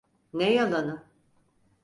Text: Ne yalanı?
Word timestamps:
Ne 0.33 0.53
yalanı? 0.53 1.03